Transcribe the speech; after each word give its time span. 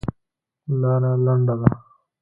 لاره 0.79 1.11
لنډه 1.25 1.55
ده. 1.61 1.69